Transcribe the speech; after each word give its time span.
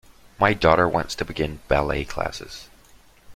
My 0.39 0.55
daughter 0.55 0.87
wants 0.89 1.13
to 1.13 1.25
begin 1.25 1.59
ballet 1.67 2.05
classes. 2.05 2.69